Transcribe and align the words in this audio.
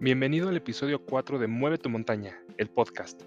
Bienvenido 0.00 0.48
al 0.48 0.56
episodio 0.56 1.04
4 1.04 1.38
de 1.38 1.46
Mueve 1.46 1.78
tu 1.78 1.88
montaña, 1.88 2.36
el 2.58 2.68
podcast. 2.68 3.22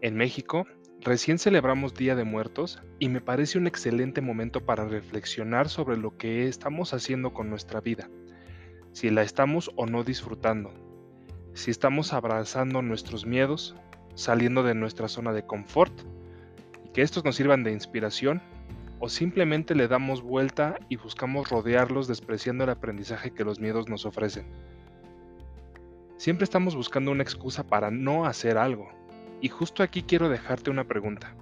En 0.00 0.16
México, 0.16 0.66
recién 1.00 1.38
celebramos 1.38 1.92
Día 1.92 2.16
de 2.16 2.24
Muertos 2.24 2.82
y 2.98 3.10
me 3.10 3.20
parece 3.20 3.58
un 3.58 3.66
excelente 3.66 4.22
momento 4.22 4.64
para 4.64 4.86
reflexionar 4.86 5.68
sobre 5.68 5.98
lo 5.98 6.16
que 6.16 6.48
estamos 6.48 6.94
haciendo 6.94 7.34
con 7.34 7.50
nuestra 7.50 7.82
vida, 7.82 8.08
si 8.92 9.10
la 9.10 9.22
estamos 9.22 9.70
o 9.76 9.84
no 9.84 10.04
disfrutando, 10.04 10.72
si 11.52 11.70
estamos 11.70 12.14
abrazando 12.14 12.80
nuestros 12.80 13.26
miedos, 13.26 13.76
saliendo 14.14 14.62
de 14.62 14.74
nuestra 14.74 15.06
zona 15.06 15.34
de 15.34 15.44
confort, 15.44 15.92
y 16.86 16.88
que 16.94 17.02
estos 17.02 17.26
nos 17.26 17.36
sirvan 17.36 17.62
de 17.62 17.72
inspiración, 17.72 18.40
o 19.00 19.10
simplemente 19.10 19.74
le 19.74 19.86
damos 19.86 20.22
vuelta 20.22 20.78
y 20.88 20.96
buscamos 20.96 21.50
rodearlos 21.50 22.08
despreciando 22.08 22.64
el 22.64 22.70
aprendizaje 22.70 23.32
que 23.32 23.44
los 23.44 23.60
miedos 23.60 23.86
nos 23.88 24.06
ofrecen. 24.06 24.46
Siempre 26.18 26.42
estamos 26.42 26.74
buscando 26.74 27.12
una 27.12 27.22
excusa 27.22 27.64
para 27.64 27.92
no 27.92 28.26
hacer 28.26 28.58
algo. 28.58 28.88
Y 29.40 29.48
justo 29.50 29.84
aquí 29.84 30.02
quiero 30.02 30.28
dejarte 30.28 30.68
una 30.68 30.82
pregunta. 30.82 31.36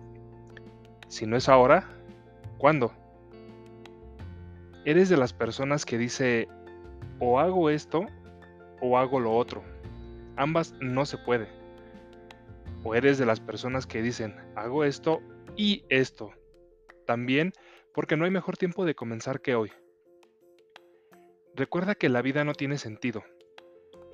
Si 1.08 1.24
no 1.24 1.34
es 1.38 1.48
ahora, 1.48 1.88
¿cuándo? 2.58 2.92
¿Eres 4.84 5.08
de 5.08 5.16
las 5.16 5.32
personas 5.32 5.86
que 5.86 5.96
dice 5.96 6.46
o 7.20 7.40
hago 7.40 7.70
esto 7.70 8.04
o 8.82 8.98
hago 8.98 9.18
lo 9.18 9.34
otro? 9.34 9.64
Ambas 10.36 10.74
no 10.82 11.06
se 11.06 11.16
puede. 11.16 11.48
¿O 12.84 12.94
eres 12.94 13.16
de 13.16 13.24
las 13.24 13.40
personas 13.40 13.86
que 13.86 14.02
dicen 14.02 14.36
hago 14.56 14.84
esto 14.84 15.22
y 15.56 15.84
esto? 15.88 16.32
También 17.06 17.54
porque 17.94 18.18
no 18.18 18.26
hay 18.26 18.30
mejor 18.30 18.58
tiempo 18.58 18.84
de 18.84 18.94
comenzar 18.94 19.40
que 19.40 19.54
hoy. 19.54 19.72
Recuerda 21.54 21.94
que 21.94 22.10
la 22.10 22.20
vida 22.20 22.44
no 22.44 22.52
tiene 22.52 22.76
sentido 22.76 23.24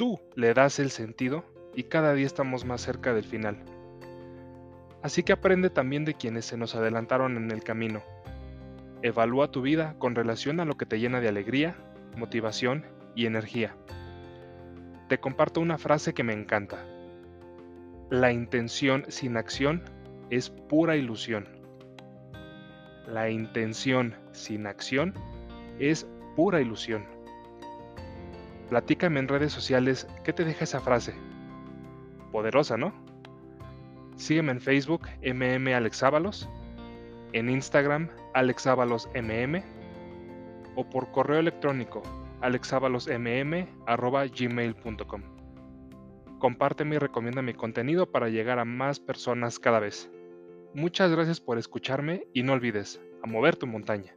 tú 0.03 0.19
le 0.35 0.53
das 0.53 0.81
el 0.81 0.91
sentido 0.91 1.45
y 1.77 1.85
cada 1.85 2.13
día 2.13 2.27
estamos 2.27 2.65
más 2.65 2.81
cerca 2.81 3.15
del 3.15 3.23
final. 3.23 3.63
Así 5.01 5.23
que 5.23 5.33
aprende 5.33 5.71
también 5.71 6.05
de 6.05 6.15
quienes 6.15 6.45
se 6.45 6.57
nos 6.57 6.75
adelantaron 6.75 7.37
en 7.37 7.53
el 7.53 7.63
camino. 7.63 8.03
Evalúa 9.03 9.53
tu 9.53 9.63
vida 9.63 9.95
con 10.01 10.17
relación 10.17 10.59
a 10.59 10.65
lo 10.65 10.77
que 10.77 10.87
te 10.87 10.99
llena 10.99 11.21
de 11.21 11.29
alegría, 11.29 11.77
motivación 12.17 12.85
y 13.15 13.27
energía. 13.27 13.77
Te 15.09 15.21
comparto 15.21 15.61
una 15.61 15.79
frase 15.79 16.15
que 16.15 16.25
me 16.25 16.33
encanta. 16.33 16.85
La 18.11 18.33
intención 18.33 19.05
sin 19.07 19.37
acción 19.37 19.85
es 20.31 20.51
pura 20.51 20.97
ilusión. 20.97 21.47
La 23.07 23.31
intención 23.31 24.17
sin 24.33 24.67
acción 24.67 25.15
es 25.79 26.09
pura 26.35 26.61
ilusión. 26.61 27.22
Platícame 28.73 29.21
en 29.21 29.29
redes 29.29 29.53
sociales 29.53 30.09
qué 30.25 30.33
te 30.33 30.47
deja 30.47 30.65
esa 30.65 30.81
frase. 30.81 31.13
Poderosa, 32.31 32.79
¿no? 32.79 32.95
Sígueme 34.17 34.53
en 34.53 34.63
Facebook, 34.63 35.09
MM 35.23 35.75
Alexábalos, 35.75 36.49
en 37.35 37.51
Instagram, 37.51 38.09
alexábalosmm, 38.33 39.61
o 40.75 40.89
por 40.89 41.13
correo 41.13 41.39
electrónico, 41.39 42.03
alexábalosmm.gmail.com. 42.41 45.23
Compárteme 46.39 46.95
y 46.95 46.99
recomienda 46.99 47.43
mi 47.43 47.53
contenido 47.53 48.11
para 48.11 48.31
llegar 48.31 48.59
a 48.59 48.65
más 48.65 49.01
personas 49.01 49.59
cada 49.59 49.81
vez. 49.81 50.11
Muchas 50.73 51.11
gracias 51.11 51.43
por 51.43 51.59
escucharme 51.59 52.27
y 52.33 52.43
no 52.43 52.55
olvides, 52.55 53.03
a 53.23 53.27
mover 53.27 53.57
tu 53.57 53.67
montaña. 53.67 54.15